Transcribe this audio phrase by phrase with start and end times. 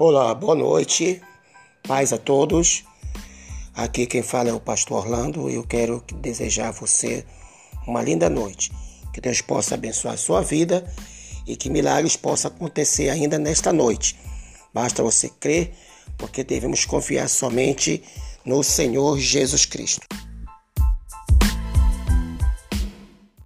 [0.00, 1.20] Olá, boa noite,
[1.82, 2.84] paz a todos.
[3.74, 7.26] Aqui quem fala é o pastor Orlando e eu quero desejar a você
[7.84, 8.70] uma linda noite.
[9.12, 10.88] Que Deus possa abençoar a sua vida
[11.44, 14.16] e que milagres possam acontecer ainda nesta noite.
[14.72, 15.74] Basta você crer,
[16.16, 18.00] porque devemos confiar somente
[18.44, 20.06] no Senhor Jesus Cristo.